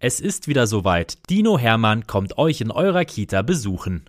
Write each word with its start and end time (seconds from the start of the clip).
Es 0.00 0.20
ist 0.20 0.46
wieder 0.46 0.68
soweit. 0.68 1.28
Dino 1.28 1.58
Hermann 1.58 2.06
kommt 2.06 2.38
euch 2.38 2.60
in 2.60 2.70
eurer 2.70 3.04
Kita 3.04 3.42
besuchen. 3.42 4.04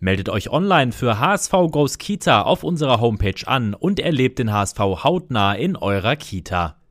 Meldet 0.00 0.28
euch 0.28 0.50
online 0.50 0.90
für 0.90 1.20
HSV 1.20 1.52
Goes 1.70 1.98
Kita 1.98 2.42
auf 2.42 2.64
unserer 2.64 3.00
Homepage 3.00 3.46
an 3.46 3.74
und 3.74 4.00
erlebt 4.00 4.40
den 4.40 4.52
HSV 4.52 4.78
hautnah 4.78 5.54
in 5.54 5.76
eurer 5.76 6.16
Kita. 6.16 6.82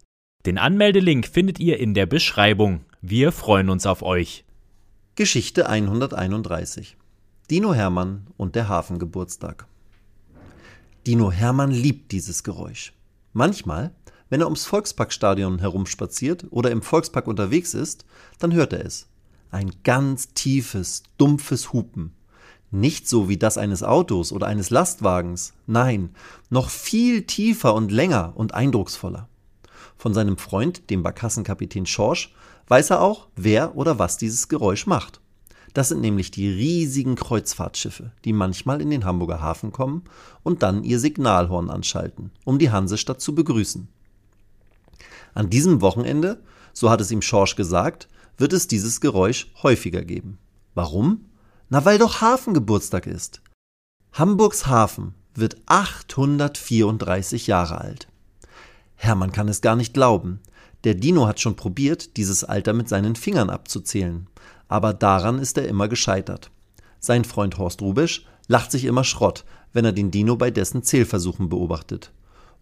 Den 0.46 0.58
Anmeldelink 0.58 1.28
findet 1.28 1.60
ihr 1.60 1.78
in 1.78 1.94
der 1.94 2.06
Beschreibung. 2.06 2.86
Wir 3.02 3.34
freuen 3.34 3.70
uns 3.70 3.86
auf 3.86 4.02
euch. 4.02 4.46
Geschichte 5.16 5.68
131 5.68 6.96
Dino 7.52 7.74
Hermann 7.74 8.28
und 8.38 8.56
der 8.56 8.70
Hafengeburtstag. 8.70 9.68
Dino 11.06 11.34
Hermann 11.34 11.72
liebt 11.72 12.14
dieses 12.14 12.44
Geräusch. 12.44 12.94
Manchmal 13.34 13.92
wenn 14.30 14.42
er 14.42 14.48
ums 14.48 14.66
Volksparkstadion 14.66 15.60
herumspaziert 15.60 16.46
oder 16.50 16.72
im 16.72 16.82
Volkspark 16.82 17.28
unterwegs 17.28 17.74
ist, 17.74 18.06
dann 18.40 18.54
hört 18.54 18.74
er 18.74 18.86
es. 18.86 19.08
Ein 19.52 19.72
ganz 19.84 20.34
tiefes, 20.34 21.04
dumpfes 21.18 21.72
Hupen. 21.72 22.14
Nicht 22.70 23.08
so 23.08 23.30
wie 23.30 23.38
das 23.38 23.58
eines 23.58 23.82
Autos 23.82 24.34
oder 24.34 24.48
eines 24.48 24.70
Lastwagens, 24.70 25.54
nein, 25.68 26.10
noch 26.50 26.70
viel 26.70 27.24
tiefer 27.24 27.74
und 27.74 27.92
länger 27.92 28.34
und 28.36 28.54
eindrucksvoller. 28.54 29.30
Von 29.98 30.14
seinem 30.14 30.38
Freund, 30.38 30.90
dem 30.90 31.02
Barkassenkapitän 31.02 31.86
Schorsch, 31.86 32.34
weiß 32.68 32.90
er 32.90 33.02
auch, 33.02 33.28
wer 33.38 33.78
oder 33.78 34.00
was 34.00 34.18
dieses 34.18 34.50
Geräusch 34.50 34.86
macht. 34.86 35.22
Das 35.74 35.90
sind 35.90 36.02
nämlich 36.02 36.32
die 36.32 36.50
riesigen 36.50 37.16
Kreuzfahrtschiffe, 37.16 38.12
die 38.26 38.34
manchmal 38.34 38.82
in 38.82 38.90
den 38.90 39.06
Hamburger 39.06 39.42
Hafen 39.42 39.72
kommen 39.72 40.04
und 40.44 40.64
dann 40.64 40.84
ihr 40.84 41.00
Signalhorn 41.00 41.70
anschalten, 41.70 42.32
um 42.44 42.60
die 42.60 42.72
Hansestadt 42.72 43.22
zu 43.22 43.34
begrüßen. 43.34 43.88
An 45.38 45.52
diesem 45.52 45.82
Wochenende, 45.82 46.42
so 46.74 46.90
hat 46.90 47.00
es 47.00 47.12
ihm 47.12 47.22
Schorsch 47.22 47.56
gesagt, 47.56 48.08
wird 48.40 48.54
es 48.54 48.66
dieses 48.66 49.02
Geräusch 49.02 49.52
häufiger 49.62 50.04
geben. 50.04 50.40
Warum? 50.74 51.26
Na, 51.70 51.86
weil 51.86 52.00
doch 52.00 52.22
Hafengeburtstag 52.22 53.06
ist. 53.06 53.42
Hamburgs 54.14 54.66
Hafen 54.66 55.14
wird 55.36 55.58
834 55.68 57.46
Jahre 57.46 57.80
alt. 57.80 58.08
Hermann 58.96 59.32
kann 59.32 59.48
es 59.48 59.62
gar 59.62 59.76
nicht 59.76 59.94
glauben. 59.94 60.40
Der 60.86 60.96
Dino 60.96 61.28
hat 61.28 61.40
schon 61.40 61.56
probiert, 61.56 62.18
dieses 62.18 62.44
Alter 62.44 62.74
mit 62.74 62.90
seinen 62.90 63.16
Fingern 63.16 63.52
abzuzählen. 63.52 64.26
Aber 64.68 64.92
daran 64.92 65.38
ist 65.38 65.60
er 65.60 65.68
immer 65.68 65.88
gescheitert. 65.88 66.50
Sein 67.00 67.26
Freund 67.26 67.60
Horst 67.60 67.84
Rubisch 67.84 68.26
lacht 68.48 68.72
sich 68.72 68.86
immer 68.86 69.04
Schrott, 69.04 69.46
wenn 69.72 69.86
er 69.86 69.94
den 69.94 70.10
Dino 70.10 70.36
bei 70.36 70.50
dessen 70.50 70.82
Zählversuchen 70.82 71.48
beobachtet. 71.48 72.12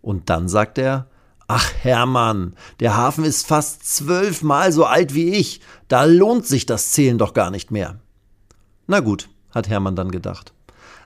Und 0.01 0.29
dann 0.29 0.49
sagt 0.49 0.77
er, 0.77 1.07
Ach 1.47 1.71
Hermann, 1.81 2.55
der 2.79 2.97
Hafen 2.97 3.23
ist 3.23 3.45
fast 3.45 3.87
zwölfmal 3.87 4.71
so 4.71 4.85
alt 4.85 5.13
wie 5.13 5.33
ich. 5.33 5.61
Da 5.87 6.05
lohnt 6.05 6.47
sich 6.47 6.65
das 6.65 6.91
Zählen 6.91 7.19
doch 7.19 7.33
gar 7.33 7.51
nicht 7.51 7.69
mehr. 7.69 7.99
Na 8.87 8.99
gut, 8.99 9.29
hat 9.51 9.69
Hermann 9.69 9.95
dann 9.95 10.09
gedacht. 10.11 10.53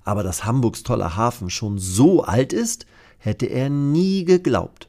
Aber 0.05 0.23
dass 0.23 0.45
Hamburgs 0.45 0.83
toller 0.83 1.17
Hafen 1.17 1.49
schon 1.49 1.77
so 1.77 2.23
alt 2.23 2.53
ist, 2.53 2.85
hätte 3.17 3.47
er 3.47 3.69
nie 3.69 4.23
geglaubt. 4.23 4.87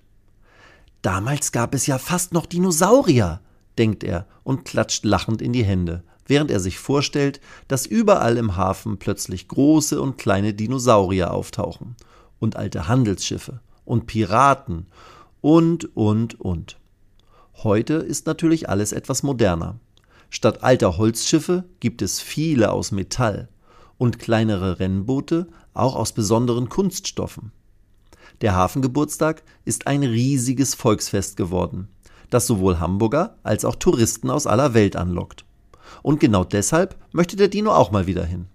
Damals 1.03 1.51
gab 1.51 1.75
es 1.75 1.87
ja 1.87 1.99
fast 1.99 2.33
noch 2.33 2.47
Dinosaurier, 2.47 3.41
denkt 3.77 4.05
er 4.05 4.27
und 4.45 4.65
klatscht 4.65 5.05
lachend 5.05 5.43
in 5.43 5.53
die 5.53 5.65
Hände, 5.65 6.05
während 6.27 6.51
er 6.51 6.61
sich 6.61 6.79
vorstellt, 6.79 7.41
dass 7.67 7.87
überall 7.87 8.37
im 8.37 8.57
Hafen 8.57 8.99
plötzlich 8.99 9.49
große 9.49 10.01
und 10.01 10.17
kleine 10.17 10.55
Dinosaurier 10.55 11.33
auftauchen 11.33 11.97
und 12.39 12.55
alte 12.55 12.87
Handelsschiffe 12.87 13.61
und 13.85 14.07
Piraten 14.07 14.87
und, 15.41 15.97
und, 15.97 16.41
und. 16.41 16.79
Heute 17.63 17.95
ist 17.95 18.27
natürlich 18.27 18.69
alles 18.69 18.93
etwas 18.93 19.23
moderner. 19.23 19.79
Statt 20.29 20.63
alter 20.63 20.97
Holzschiffe 20.97 21.65
gibt 21.81 22.03
es 22.03 22.21
viele 22.21 22.73
aus 22.73 22.93
Metall 22.93 23.49
und 23.99 24.19
kleinere 24.19 24.79
Rennboote 24.79 25.49
auch 25.75 25.97
aus 25.97 26.13
besonderen 26.13 26.69
Kunststoffen. 26.69 27.53
Der 28.41 28.55
Hafengeburtstag 28.55 29.43
ist 29.65 29.87
ein 29.87 30.03
riesiges 30.03 30.75
Volksfest 30.75 31.37
geworden, 31.37 31.89
das 32.31 32.47
sowohl 32.47 32.79
Hamburger 32.79 33.37
als 33.43 33.65
auch 33.65 33.77
Touristen 33.77 34.31
aus 34.31 34.47
aller 34.47 34.73
Welt 34.73 34.97
anlockt. 34.97 35.45
Und 36.03 36.21
genau 36.21 36.45
deshalb 36.45 36.97
möchte 37.13 37.37
der 37.37 37.49
Dino 37.49 37.73
auch 37.73 37.91
mal 37.91 38.07
wieder 38.07 38.25
hin. 38.25 38.47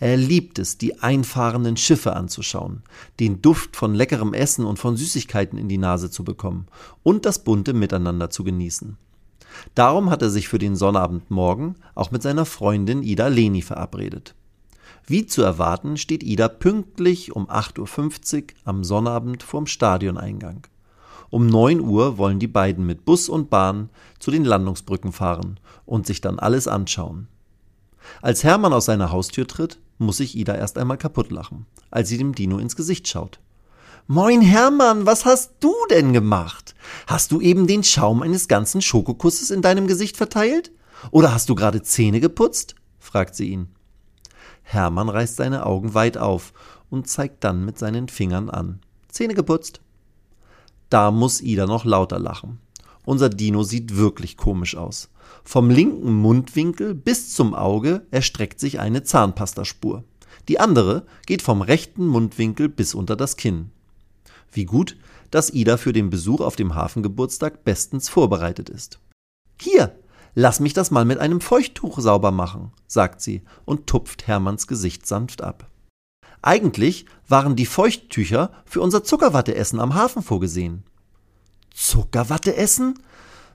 Er 0.00 0.16
liebt 0.16 0.58
es, 0.58 0.78
die 0.78 1.00
einfahrenden 1.00 1.76
Schiffe 1.76 2.14
anzuschauen, 2.14 2.82
den 3.18 3.42
Duft 3.42 3.76
von 3.76 3.94
leckerem 3.94 4.32
Essen 4.32 4.64
und 4.64 4.78
von 4.78 4.96
Süßigkeiten 4.96 5.58
in 5.58 5.68
die 5.68 5.78
Nase 5.78 6.10
zu 6.10 6.22
bekommen 6.22 6.66
und 7.02 7.26
das 7.26 7.42
bunte 7.42 7.74
Miteinander 7.74 8.30
zu 8.30 8.44
genießen. 8.44 8.96
Darum 9.74 10.10
hat 10.10 10.22
er 10.22 10.30
sich 10.30 10.48
für 10.48 10.58
den 10.58 10.76
Sonnabendmorgen 10.76 11.76
auch 11.94 12.12
mit 12.12 12.22
seiner 12.22 12.44
Freundin 12.44 13.02
Ida 13.02 13.26
Leni 13.26 13.62
verabredet. 13.62 14.34
Wie 15.06 15.26
zu 15.26 15.42
erwarten 15.42 15.96
steht 15.96 16.22
Ida 16.22 16.48
pünktlich 16.48 17.34
um 17.34 17.48
8.50 17.48 18.42
Uhr 18.42 18.46
am 18.64 18.84
Sonnabend 18.84 19.42
vorm 19.42 19.66
Stadioneingang. 19.66 20.66
Um 21.30 21.46
9 21.46 21.80
Uhr 21.80 22.18
wollen 22.18 22.38
die 22.38 22.46
beiden 22.46 22.86
mit 22.86 23.04
Bus 23.04 23.28
und 23.28 23.50
Bahn 23.50 23.90
zu 24.18 24.30
den 24.30 24.44
Landungsbrücken 24.44 25.12
fahren 25.12 25.58
und 25.86 26.06
sich 26.06 26.20
dann 26.20 26.38
alles 26.38 26.68
anschauen. 26.68 27.26
Als 28.22 28.44
Hermann 28.44 28.72
aus 28.72 28.86
seiner 28.86 29.10
Haustür 29.10 29.46
tritt, 29.46 29.78
muss 29.98 30.18
sich 30.18 30.36
Ida 30.36 30.54
erst 30.54 30.78
einmal 30.78 30.98
kaputt 30.98 31.30
lachen, 31.30 31.66
als 31.90 32.08
sie 32.08 32.18
dem 32.18 32.34
Dino 32.34 32.58
ins 32.58 32.76
Gesicht 32.76 33.08
schaut. 33.08 33.40
Moin 34.06 34.40
Hermann, 34.40 35.04
was 35.04 35.26
hast 35.26 35.52
du 35.60 35.74
denn 35.90 36.12
gemacht? 36.12 36.74
Hast 37.06 37.30
du 37.30 37.40
eben 37.40 37.66
den 37.66 37.84
Schaum 37.84 38.22
eines 38.22 38.48
ganzen 38.48 38.80
Schokokusses 38.80 39.50
in 39.50 39.60
deinem 39.60 39.86
Gesicht 39.86 40.16
verteilt? 40.16 40.72
Oder 41.10 41.34
hast 41.34 41.48
du 41.48 41.54
gerade 41.54 41.82
Zähne 41.82 42.20
geputzt? 42.20 42.74
fragt 42.98 43.34
sie 43.34 43.50
ihn. 43.50 43.68
Hermann 44.62 45.08
reißt 45.08 45.36
seine 45.36 45.66
Augen 45.66 45.94
weit 45.94 46.16
auf 46.16 46.52
und 46.90 47.08
zeigt 47.08 47.44
dann 47.44 47.64
mit 47.64 47.78
seinen 47.78 48.08
Fingern 48.08 48.50
an. 48.50 48.80
Zähne 49.08 49.34
geputzt. 49.34 49.80
Da 50.90 51.10
muss 51.10 51.42
Ida 51.42 51.66
noch 51.66 51.84
lauter 51.84 52.18
lachen. 52.18 52.60
Unser 53.08 53.30
Dino 53.30 53.62
sieht 53.62 53.96
wirklich 53.96 54.36
komisch 54.36 54.76
aus. 54.76 55.08
Vom 55.42 55.70
linken 55.70 56.12
Mundwinkel 56.12 56.94
bis 56.94 57.34
zum 57.34 57.54
Auge 57.54 58.06
erstreckt 58.10 58.60
sich 58.60 58.80
eine 58.80 59.02
Zahnpastaspur. 59.02 60.04
Die 60.46 60.60
andere 60.60 61.06
geht 61.24 61.40
vom 61.40 61.62
rechten 61.62 62.06
Mundwinkel 62.06 62.68
bis 62.68 62.94
unter 62.94 63.16
das 63.16 63.38
Kinn. 63.38 63.70
Wie 64.52 64.66
gut, 64.66 64.98
dass 65.30 65.54
Ida 65.54 65.78
für 65.78 65.94
den 65.94 66.10
Besuch 66.10 66.42
auf 66.42 66.54
dem 66.54 66.74
Hafengeburtstag 66.74 67.64
bestens 67.64 68.10
vorbereitet 68.10 68.68
ist. 68.68 68.98
Hier, 69.58 69.98
lass 70.34 70.60
mich 70.60 70.74
das 70.74 70.90
mal 70.90 71.06
mit 71.06 71.16
einem 71.16 71.40
Feuchttuch 71.40 72.00
sauber 72.00 72.30
machen, 72.30 72.72
sagt 72.88 73.22
sie 73.22 73.40
und 73.64 73.86
tupft 73.86 74.26
Hermanns 74.26 74.66
Gesicht 74.66 75.06
sanft 75.06 75.40
ab. 75.40 75.70
Eigentlich 76.42 77.06
waren 77.26 77.56
die 77.56 77.64
Feuchttücher 77.64 78.50
für 78.66 78.82
unser 78.82 79.02
Zuckerwatteessen 79.02 79.80
am 79.80 79.94
Hafen 79.94 80.20
vorgesehen. 80.22 80.84
Zuckerwatteessen? 81.78 82.98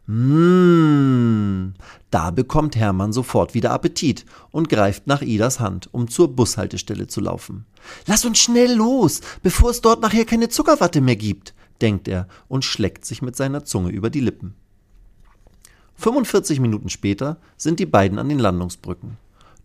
Mmh, 0.06 1.73
da 2.09 2.31
bekommt 2.31 2.75
Hermann 2.75 3.13
sofort 3.13 3.53
wieder 3.53 3.72
Appetit 3.72 4.25
und 4.52 4.70
greift 4.70 5.08
nach 5.08 5.22
Idas 5.22 5.59
Hand, 5.59 5.90
um 5.93 6.09
zur 6.09 6.34
Bushaltestelle 6.35 7.08
zu 7.08 7.22
laufen. 7.22 7.66
Lass 8.05 8.25
uns 8.25 8.40
schnell 8.40 8.73
los, 8.73 9.22
bevor 9.43 9.72
es 9.72 9.81
dort 9.81 10.02
nachher 10.02 10.25
keine 10.25 10.49
Zuckerwatte 10.49 11.02
mehr 11.02 11.16
gibt, 11.16 11.53
denkt 11.81 12.08
er 12.08 12.28
und 12.47 12.66
schleckt 12.66 13.05
sich 13.05 13.22
mit 13.22 13.35
seiner 13.35 13.66
Zunge 13.66 13.91
über 13.91 14.09
die 14.09 14.22
Lippen. 14.22 14.55
45 15.96 16.59
Minuten 16.59 16.90
später 16.90 17.37
sind 17.58 17.79
die 17.79 17.85
beiden 17.85 18.19
an 18.19 18.29
den 18.29 18.40
Landungsbrücken. 18.40 19.17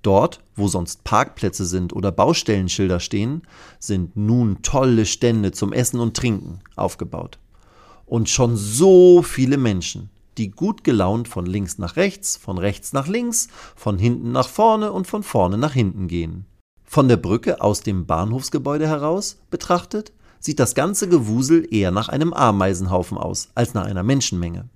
Dort, 0.03 0.41
wo 0.55 0.69
sonst 0.69 1.05
Parkplätze 1.05 1.65
sind 1.65 1.93
oder 1.93 2.13
Baustellenschilder 2.13 3.01
stehen, 3.01 3.43
sind 3.79 4.17
nun 4.17 4.63
tolle 4.63 5.07
Stände 5.07 5.53
zum 5.53 5.73
Essen 5.73 5.99
und 5.99 6.17
Trinken 6.17 6.61
aufgebaut. 6.77 7.39
Und 8.09 8.29
schon 8.29 8.57
so 8.57 9.23
viele 9.23 9.59
Menschen 9.59 10.11
die 10.39 10.51
gut 10.51 10.85
gelaunt 10.85 11.29
von 11.29 11.45
links 11.45 11.79
nach 11.79 11.97
rechts, 11.97 12.37
von 12.37 12.59
rechts 12.59 12.93
nach 12.93 13.09
links, 13.09 13.49
von 13.77 13.99
hinten 13.99 14.33
nach 14.33 14.49
vorne 14.49 14.93
und 14.93 15.07
von 15.07 15.23
vorne 15.23 15.59
nach 15.59 15.73
hinten 15.75 16.09
gehen. 16.09 16.47
Von 16.85 17.09
der 17.09 17.19
Brücke 17.19 17.61
aus 17.61 17.83
dem 17.83 18.07
Bahnhofsgebäude 18.07 18.89
heraus 18.89 19.39
betrachtet, 19.51 20.13
sieht 20.41 20.61
das 20.61 20.75
ganze 20.75 21.09
Gewusel 21.09 21.67
eher 21.71 21.91
nach 21.91 22.09
einem 22.09 22.33
Ameisenhaufen 22.33 23.19
aus 23.19 23.49
als 23.57 23.75
nach 23.75 23.85
einer 23.85 24.05
Menschenmenge. 24.05 24.69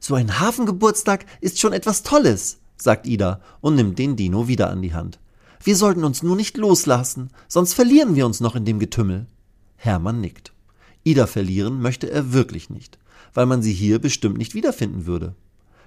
So 0.00 0.14
ein 0.14 0.40
Hafengeburtstag 0.40 1.26
ist 1.42 1.60
schon 1.60 1.74
etwas 1.74 2.02
Tolles, 2.02 2.58
sagt 2.78 3.06
Ida 3.06 3.40
und 3.60 3.76
nimmt 3.76 3.98
den 3.98 4.16
Dino 4.16 4.48
wieder 4.48 4.70
an 4.70 4.80
die 4.80 4.94
Hand. 4.94 5.20
Wir 5.62 5.76
sollten 5.76 6.04
uns 6.04 6.22
nur 6.22 6.36
nicht 6.36 6.56
loslassen, 6.56 7.28
sonst 7.46 7.74
verlieren 7.74 8.14
wir 8.14 8.24
uns 8.24 8.40
noch 8.40 8.56
in 8.56 8.64
dem 8.64 8.78
Getümmel. 8.78 9.26
Hermann 9.76 10.22
nickt. 10.22 10.52
Ida 11.04 11.26
verlieren 11.26 11.80
möchte 11.80 12.10
er 12.10 12.32
wirklich 12.32 12.70
nicht, 12.70 12.98
weil 13.34 13.46
man 13.46 13.62
sie 13.62 13.72
hier 13.72 13.98
bestimmt 13.98 14.38
nicht 14.38 14.54
wiederfinden 14.54 15.06
würde. 15.06 15.34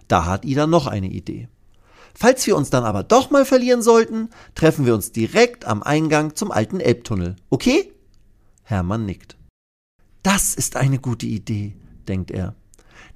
Da 0.07 0.25
hat 0.25 0.45
Ida 0.45 0.68
noch 0.68 0.88
eine 0.88 1.07
Idee. 1.07 1.48
Falls 2.15 2.45
wir 2.45 2.56
uns 2.56 2.69
dann 2.69 2.83
aber 2.83 3.04
doch 3.04 3.31
mal 3.31 3.45
verlieren 3.45 3.81
sollten, 3.81 4.30
treffen 4.56 4.86
wir 4.86 4.94
uns 4.94 5.12
direkt 5.12 5.65
am 5.65 5.81
Eingang 5.81 6.36
zum 6.36 6.51
alten 6.51 6.80
Elbtunnel, 6.80 7.36
okay? 7.50 7.92
Hermann 8.63 9.06
nickt. 9.06 9.36
Das 10.21 10.56
ist 10.56 10.75
eine 10.75 11.00
gute 11.00 11.25
Idee, 11.25 11.75
denkt 12.07 12.31
er. 12.31 12.56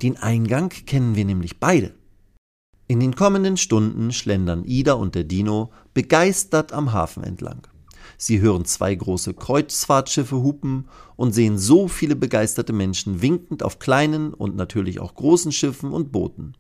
Den 0.02 0.18
Eingang 0.18 0.70
kennen 0.70 1.16
wir 1.16 1.26
nämlich 1.26 1.60
beide. 1.60 1.94
In 2.88 3.00
den 3.00 3.16
kommenden 3.16 3.58
Stunden 3.58 4.14
schlendern 4.14 4.64
Ida 4.64 4.94
und 4.94 5.16
der 5.16 5.26
Dino 5.26 5.72
begeistert 5.94 6.74
am 6.74 6.94
Hafen 6.94 7.24
entlang. 7.24 7.68
Sie 8.18 8.40
hören 8.40 8.66
zwei 8.66 8.94
große 8.94 9.34
Kreuzfahrtschiffe 9.34 10.38
hupen 10.38 10.88
und 11.16 11.34
sehen 11.34 11.58
so 11.58 11.88
viele 11.88 12.16
begeisterte 12.16 12.74
Menschen 12.74 13.22
winkend 13.22 13.64
auf 13.64 13.80
kleinen 13.80 14.34
und 14.34 14.56
natürlich 14.56 15.00
auch 15.00 15.16
großen 15.16 15.52
Schiffen 15.52 15.92
und 15.92 16.12
Booten. 16.12 16.54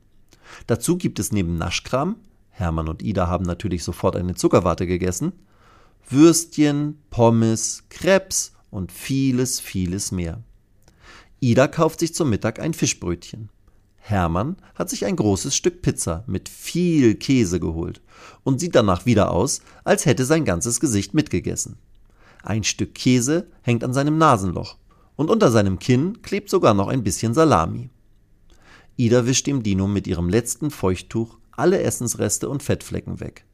Dazu 0.65 0.97
gibt 0.97 1.19
es 1.19 1.31
neben 1.31 1.57
Naschkram, 1.57 2.15
Hermann 2.49 2.89
und 2.89 3.03
Ida 3.03 3.27
haben 3.27 3.45
natürlich 3.45 3.83
sofort 3.83 4.15
eine 4.15 4.33
Zuckerwarte 4.33 4.87
gegessen, 4.87 5.33
Würstchen, 6.09 6.97
Pommes, 7.09 7.83
Krebs 7.89 8.53
und 8.71 8.91
vieles, 8.91 9.59
vieles 9.59 10.11
mehr. 10.11 10.41
Ida 11.39 11.67
kauft 11.67 11.99
sich 11.99 12.15
zum 12.15 12.29
Mittag 12.29 12.59
ein 12.59 12.73
Fischbrötchen. 12.73 13.49
Hermann 14.09 14.55
hat 14.75 14.89
sich 14.89 15.05
ein 15.05 15.15
großes 15.15 15.55
Stück 15.55 15.81
Pizza 15.81 16.23
mit 16.27 16.47
viel 16.49 17.15
Käse 17.15 17.59
geholt 17.59 18.01
und 18.43 18.59
sieht 18.59 18.75
danach 18.75 19.05
wieder 19.05 19.31
aus, 19.31 19.61
als 19.83 20.05
hätte 20.05 20.25
sein 20.25 20.45
ganzes 20.45 20.79
Gesicht 20.79 21.13
mitgegessen. 21.13 21.77
Ein 22.43 22.63
Stück 22.63 22.95
Käse 22.95 23.47
hängt 23.61 23.83
an 23.83 23.93
seinem 23.93 24.17
Nasenloch 24.17 24.77
und 25.17 25.29
unter 25.29 25.51
seinem 25.51 25.79
Kinn 25.79 26.21
klebt 26.21 26.49
sogar 26.49 26.73
noch 26.73 26.87
ein 26.87 27.03
bisschen 27.03 27.33
Salami. 27.33 27.89
Ida 28.95 29.25
wischt 29.25 29.47
dem 29.47 29.61
Dino 29.61 29.87
mit 29.87 30.07
ihrem 30.07 30.29
letzten 30.29 30.71
Feuchttuch 30.71 31.37
alle 31.51 31.81
Essensreste 31.81 32.47
und 32.47 32.63
Fettflecken 32.63 33.19
weg. 33.19 33.45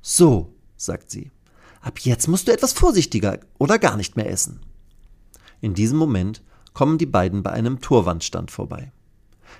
So, 0.00 0.54
sagt 0.76 1.10
sie, 1.10 1.32
ab 1.80 1.98
jetzt 1.98 2.28
musst 2.28 2.46
du 2.46 2.52
etwas 2.52 2.72
vorsichtiger 2.72 3.40
oder 3.58 3.78
gar 3.78 3.96
nicht 3.96 4.16
mehr 4.16 4.30
essen. 4.30 4.60
In 5.60 5.74
diesem 5.74 5.98
Moment 5.98 6.42
kommen 6.72 6.98
die 6.98 7.06
beiden 7.06 7.42
bei 7.42 7.50
einem 7.50 7.80
Torwandstand 7.80 8.50
vorbei. 8.50 8.92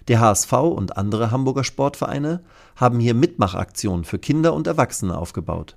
Der 0.08 0.20
HSV 0.20 0.52
und 0.52 0.96
andere 0.96 1.30
Hamburger 1.30 1.64
Sportvereine 1.64 2.42
haben 2.76 3.00
hier 3.00 3.14
Mitmachaktionen 3.14 4.04
für 4.04 4.18
Kinder 4.18 4.54
und 4.54 4.66
Erwachsene 4.66 5.16
aufgebaut. 5.16 5.76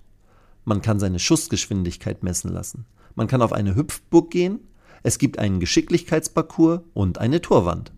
Man 0.64 0.82
kann 0.82 1.00
seine 1.00 1.20
Schussgeschwindigkeit 1.20 2.24
messen 2.24 2.52
lassen. 2.52 2.86
Man 3.16 3.28
kann 3.28 3.42
auf 3.42 3.54
eine 3.54 3.76
Hüpfburg 3.76 4.32
gehen. 4.32 4.60
Es 5.04 5.18
gibt 5.18 5.40
einen 5.40 5.60
Geschicklichkeitsparcours 5.60 6.82
und 6.94 7.18
eine 7.18 7.42
Torwand. 7.42 7.92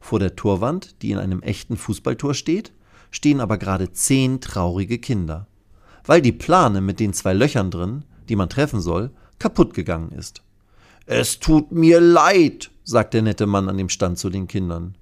Vor 0.00 0.18
der 0.18 0.34
Torwand, 0.34 1.02
die 1.02 1.10
in 1.10 1.18
einem 1.18 1.42
echten 1.42 1.76
Fußballtor 1.76 2.34
steht, 2.34 2.72
stehen 3.10 3.40
aber 3.40 3.58
gerade 3.58 3.92
zehn 3.92 4.40
traurige 4.40 4.98
Kinder. 4.98 5.46
Weil 6.04 6.22
die 6.22 6.32
Plane 6.32 6.80
mit 6.80 6.98
den 7.00 7.12
zwei 7.12 7.34
Löchern 7.34 7.70
drin, 7.70 8.04
die 8.28 8.36
man 8.36 8.48
treffen 8.48 8.80
soll, 8.80 9.10
kaputt 9.38 9.74
gegangen 9.74 10.12
ist. 10.12 10.42
Es 11.06 11.38
tut 11.40 11.72
mir 11.72 12.00
leid, 12.00 12.70
sagt 12.84 13.14
der 13.14 13.22
nette 13.22 13.46
Mann 13.46 13.68
an 13.68 13.76
dem 13.76 13.88
Stand 13.88 14.18
zu 14.18 14.30
den 14.30 14.46
Kindern. 14.46 14.94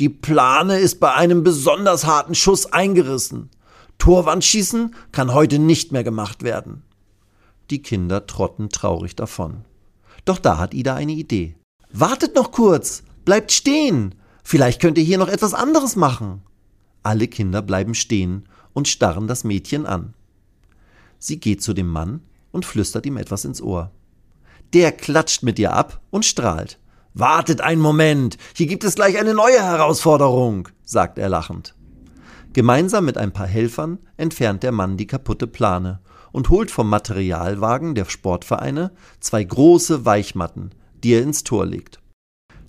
Die 0.00 0.08
Plane 0.08 0.78
ist 0.78 0.98
bei 0.98 1.12
einem 1.12 1.44
besonders 1.44 2.06
harten 2.06 2.34
Schuss 2.34 2.64
eingerissen. 2.64 3.50
Torwandschießen 3.98 4.94
kann 5.12 5.34
heute 5.34 5.58
nicht 5.58 5.92
mehr 5.92 6.02
gemacht 6.02 6.42
werden. 6.42 6.82
Die 7.68 7.82
Kinder 7.82 8.26
trotten 8.26 8.70
traurig 8.70 9.14
davon. 9.14 9.66
Doch 10.24 10.38
da 10.38 10.56
hat 10.56 10.72
Ida 10.72 10.94
eine 10.94 11.12
Idee. 11.12 11.54
Wartet 11.92 12.34
noch 12.34 12.50
kurz, 12.50 13.02
bleibt 13.26 13.52
stehen. 13.52 14.14
Vielleicht 14.42 14.80
könnt 14.80 14.96
ihr 14.96 15.04
hier 15.04 15.18
noch 15.18 15.28
etwas 15.28 15.52
anderes 15.52 15.96
machen. 15.96 16.40
Alle 17.02 17.28
Kinder 17.28 17.60
bleiben 17.60 17.94
stehen 17.94 18.48
und 18.72 18.88
starren 18.88 19.28
das 19.28 19.44
Mädchen 19.44 19.84
an. 19.84 20.14
Sie 21.18 21.38
geht 21.38 21.62
zu 21.62 21.74
dem 21.74 21.88
Mann 21.88 22.22
und 22.52 22.64
flüstert 22.64 23.04
ihm 23.04 23.18
etwas 23.18 23.44
ins 23.44 23.60
Ohr. 23.60 23.90
Der 24.72 24.92
klatscht 24.92 25.42
mit 25.42 25.58
ihr 25.58 25.74
ab 25.74 26.00
und 26.08 26.24
strahlt. 26.24 26.78
Wartet 27.14 27.60
einen 27.60 27.80
Moment, 27.80 28.38
hier 28.54 28.66
gibt 28.66 28.84
es 28.84 28.94
gleich 28.94 29.18
eine 29.18 29.34
neue 29.34 29.60
Herausforderung, 29.60 30.68
sagt 30.84 31.18
er 31.18 31.28
lachend. 31.28 31.74
Gemeinsam 32.52 33.04
mit 33.04 33.16
ein 33.16 33.32
paar 33.32 33.46
Helfern 33.46 33.98
entfernt 34.16 34.62
der 34.62 34.72
Mann 34.72 34.96
die 34.96 35.06
kaputte 35.06 35.46
Plane 35.46 36.00
und 36.32 36.50
holt 36.50 36.70
vom 36.70 36.88
Materialwagen 36.88 37.94
der 37.94 38.04
Sportvereine 38.04 38.92
zwei 39.18 39.42
große 39.42 40.04
Weichmatten, 40.04 40.70
die 41.02 41.14
er 41.14 41.22
ins 41.22 41.42
Tor 41.42 41.66
legt. 41.66 42.00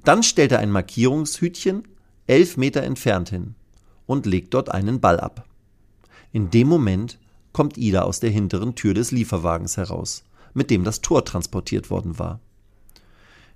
Dann 0.04 0.24
stellt 0.24 0.52
er 0.52 0.60
ein 0.60 0.72
Markierungshütchen 0.72 1.88
elf 2.26 2.58
Meter 2.58 2.82
entfernt 2.84 3.30
hin 3.30 3.56
und 4.06 4.26
legt 4.26 4.54
dort 4.54 4.72
einen 4.72 5.00
Ball 5.00 5.20
ab. 5.20 5.46
In 6.32 6.50
dem 6.50 6.68
Moment 6.68 7.20
kommt 7.54 7.78
Ida 7.78 8.04
aus 8.04 8.20
der 8.20 8.30
hinteren 8.30 8.76
Tür 8.76 8.94
des 8.94 9.12
Lieferwagens 9.12 9.78
heraus, 9.78 10.24
mit 10.54 10.70
dem 10.72 10.84
das 10.84 11.02
Tor 11.02 11.26
transportiert 11.26 11.90
worden 11.90 12.18
war. 12.18 12.40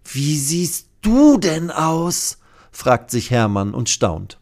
Wie 0.06 0.38
siehst 0.38 0.88
du 1.02 1.38
denn 1.38 1.72
aus? 1.72 2.38
fragt 2.72 3.10
sich 3.10 3.32
Hermann 3.32 3.74
und 3.74 3.90
staunt. 3.90 4.40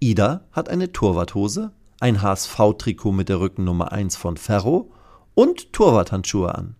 Ida 0.00 0.44
hat 0.52 0.68
eine 0.68 0.92
Torwarthose, 0.92 1.72
ein 2.00 2.20
HSV-Trikot 2.20 3.12
mit 3.12 3.28
der 3.28 3.40
Rückennummer 3.40 3.92
1 3.92 4.16
von 4.16 4.36
Ferro 4.36 4.92
und 5.34 5.72
Torwarthandschuhe 5.72 6.54
an. 6.54 6.74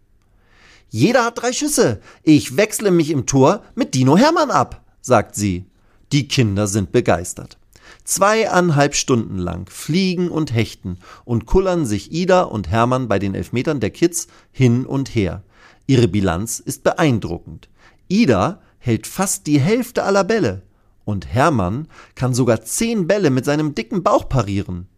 Jeder 0.89 1.25
hat 1.25 1.41
drei 1.41 1.53
Schüsse. 1.53 2.01
Ich 2.23 2.57
wechsle 2.57 2.91
mich 2.91 3.11
im 3.11 3.27
Tor 3.27 3.63
mit 3.75 3.95
Dino 3.95 4.17
Hermann 4.17 4.51
ab, 4.51 4.83
sagt 5.01 5.35
sie. 5.35 5.67
Die 6.13 6.29
Kinder 6.29 6.67
sind 6.67 6.93
begeistert. 6.93 7.59
Zweieinhalb 8.05 8.95
Stunden 8.95 9.39
lang 9.39 9.69
fliegen 9.69 10.29
und 10.31 10.55
hechten 10.55 10.99
und 11.25 11.47
kullern 11.47 11.87
sich 11.87 12.13
Ida 12.13 12.43
und 12.43 12.69
Hermann 12.69 13.09
bei 13.09 13.19
den 13.19 13.35
Elfmetern 13.35 13.81
der 13.81 13.91
Kids 13.91 14.29
hin 14.53 14.87
und 14.87 15.15
her. 15.15 15.43
Ihre 15.87 16.09
Bilanz 16.09 16.59
ist 16.59 16.83
beeindruckend. 16.83 17.69
Ida 18.09 18.61
hält 18.79 19.07
fast 19.07 19.47
die 19.47 19.61
Hälfte 19.61 20.03
aller 20.05 20.25
Bälle 20.25 20.63
und 21.05 21.27
Hermann 21.27 21.89
kann 22.15 22.35
sogar 22.35 22.63
zehn 22.63 23.07
Bälle 23.07 23.31
mit 23.31 23.45
seinem 23.45 23.75
dicken 23.75 24.03
Bauch 24.03 24.29
parieren. 24.29 24.89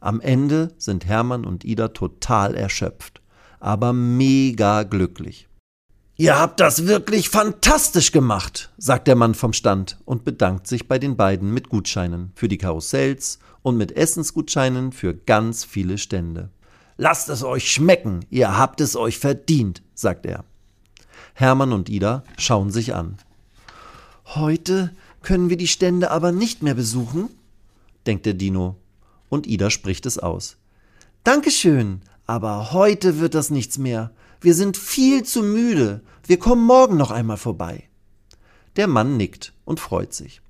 Am 0.00 0.20
Ende 0.20 0.74
sind 0.78 1.06
Hermann 1.06 1.44
und 1.44 1.64
Ida 1.64 1.88
total 1.88 2.54
erschöpft, 2.54 3.22
aber 3.60 3.92
mega 3.92 4.82
glücklich. 4.82 5.48
Ihr 6.16 6.38
habt 6.38 6.60
das 6.60 6.86
wirklich 6.86 7.28
fantastisch 7.28 8.12
gemacht, 8.12 8.72
sagt 8.78 9.08
der 9.08 9.16
Mann 9.16 9.34
vom 9.34 9.52
Stand 9.52 9.98
und 10.04 10.24
bedankt 10.24 10.68
sich 10.68 10.86
bei 10.86 10.98
den 10.98 11.16
beiden 11.16 11.52
mit 11.52 11.68
Gutscheinen 11.68 12.30
für 12.36 12.48
die 12.48 12.58
Karussells 12.58 13.40
und 13.62 13.76
mit 13.76 13.96
Essensgutscheinen 13.96 14.92
für 14.92 15.12
ganz 15.12 15.64
viele 15.64 15.98
Stände. 15.98 16.50
Lasst 16.96 17.28
es 17.28 17.42
euch 17.42 17.70
schmecken, 17.70 18.24
ihr 18.30 18.56
habt 18.56 18.80
es 18.80 18.94
euch 18.94 19.18
verdient, 19.18 19.82
sagt 19.94 20.26
er. 20.26 20.44
Hermann 21.34 21.72
und 21.72 21.88
Ida 21.88 22.22
schauen 22.38 22.70
sich 22.70 22.94
an. 22.94 23.18
Heute 24.26 24.94
können 25.22 25.50
wir 25.50 25.56
die 25.56 25.68
Stände 25.68 26.10
aber 26.10 26.30
nicht 26.30 26.62
mehr 26.62 26.74
besuchen, 26.74 27.30
denkt 28.06 28.26
der 28.26 28.34
Dino. 28.34 28.76
Und 29.28 29.46
Ida 29.46 29.70
spricht 29.70 30.06
es 30.06 30.18
aus. 30.18 30.56
Dankeschön, 31.24 32.02
aber 32.26 32.72
heute 32.72 33.18
wird 33.18 33.34
das 33.34 33.50
nichts 33.50 33.78
mehr. 33.78 34.12
Wir 34.40 34.54
sind 34.54 34.76
viel 34.76 35.24
zu 35.24 35.42
müde. 35.42 36.02
Wir 36.26 36.38
kommen 36.38 36.64
morgen 36.64 36.96
noch 36.96 37.10
einmal 37.10 37.38
vorbei. 37.38 37.88
Der 38.76 38.86
Mann 38.86 39.16
nickt 39.16 39.52
und 39.64 39.80
freut 39.80 40.14
sich. 40.14 40.40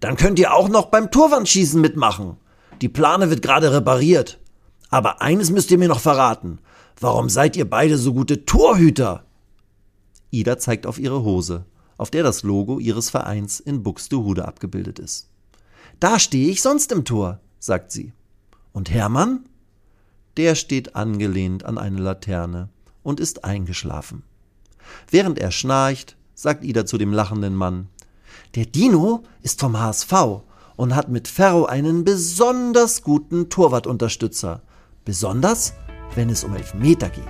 Dann 0.00 0.16
könnt 0.16 0.38
ihr 0.38 0.52
auch 0.52 0.68
noch 0.68 0.86
beim 0.86 1.10
Torwandschießen 1.10 1.80
mitmachen. 1.80 2.36
Die 2.82 2.88
Plane 2.88 3.30
wird 3.30 3.42
gerade 3.42 3.72
repariert. 3.72 4.38
Aber 4.90 5.20
eines 5.20 5.50
müsst 5.50 5.70
ihr 5.70 5.78
mir 5.78 5.88
noch 5.88 6.00
verraten. 6.00 6.58
Warum 7.00 7.28
seid 7.28 7.56
ihr 7.56 7.68
beide 7.68 7.98
so 7.98 8.14
gute 8.14 8.44
Torhüter? 8.44 9.24
Ida 10.30 10.58
zeigt 10.58 10.86
auf 10.86 10.98
ihre 10.98 11.22
Hose, 11.22 11.64
auf 11.96 12.10
der 12.10 12.22
das 12.22 12.42
Logo 12.42 12.78
ihres 12.78 13.10
Vereins 13.10 13.60
in 13.60 13.82
Buxtehude 13.82 14.46
abgebildet 14.46 14.98
ist. 14.98 15.28
Da 16.00 16.18
stehe 16.18 16.50
ich 16.50 16.62
sonst 16.62 16.92
im 16.92 17.04
Tor, 17.04 17.40
sagt 17.58 17.92
sie. 17.92 18.12
Und 18.72 18.90
Hermann? 18.90 19.48
Der 20.36 20.54
steht 20.54 20.94
angelehnt 20.94 21.64
an 21.64 21.78
eine 21.78 21.98
Laterne 21.98 22.68
und 23.02 23.20
ist 23.20 23.44
eingeschlafen. 23.44 24.22
Während 25.10 25.38
er 25.38 25.50
schnarcht, 25.50 26.16
sagt 26.34 26.64
Ida 26.64 26.86
zu 26.86 26.98
dem 26.98 27.12
lachenden 27.12 27.54
Mann, 27.54 27.88
der 28.54 28.66
Dino 28.66 29.24
ist 29.42 29.60
vom 29.60 29.78
HSV 29.78 30.42
und 30.76 30.94
hat 30.94 31.08
mit 31.08 31.26
Ferro 31.26 31.64
einen 31.64 32.04
besonders 32.04 33.02
guten 33.02 33.50
Torwartunterstützer. 33.50 34.62
Besonders, 35.08 35.72
wenn 36.16 36.28
es 36.28 36.44
um 36.44 36.54
Elfmeter 36.54 37.08
geht. 37.08 37.24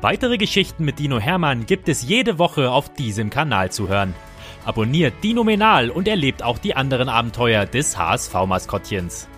Weitere 0.00 0.38
Geschichten 0.38 0.84
mit 0.84 0.98
Dino 0.98 1.20
Hermann 1.20 1.66
gibt 1.66 1.88
es 1.88 2.02
jede 2.02 2.36
Woche 2.40 2.72
auf 2.72 2.92
diesem 2.92 3.30
Kanal 3.30 3.70
zu 3.70 3.88
hören. 3.88 4.12
Abonniert 4.64 5.14
Dino 5.22 5.44
Menal 5.44 5.88
und 5.88 6.08
erlebt 6.08 6.42
auch 6.42 6.58
die 6.58 6.74
anderen 6.74 7.08
Abenteuer 7.08 7.64
des 7.64 7.96
HSV-Maskottchens. 7.96 9.28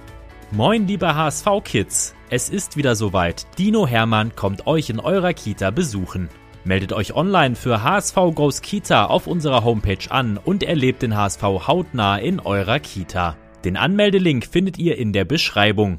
Moin, 0.50 0.87
liebe 0.87 1.14
HSV-Kids! 1.14 2.14
Es 2.30 2.49
ist 2.49 2.78
wieder 2.78 2.96
soweit. 2.96 3.46
Dino 3.58 3.87
Hermann 3.87 4.34
kommt 4.34 4.66
euch 4.66 4.88
in 4.88 4.99
eurer 4.99 5.34
Kita 5.34 5.73
besuchen. 5.73 6.30
Meldet 6.64 6.94
euch 6.94 7.14
online 7.14 7.54
für 7.54 7.82
HSV 7.82 8.16
Goes 8.34 8.62
Kita 8.62 9.04
auf 9.04 9.26
unserer 9.26 9.62
Homepage 9.62 10.11
an 10.11 10.38
und 10.42 10.62
erlebt 10.62 11.02
den 11.02 11.14
HSV 11.14 11.42
hautnah 11.42 12.16
in 12.16 12.40
eurer 12.40 12.80
Kita. 12.80 13.37
Den 13.62 13.76
Anmeldelink 13.76 14.46
findet 14.46 14.78
ihr 14.78 14.96
in 14.96 15.12
der 15.12 15.26
Beschreibung. 15.26 15.99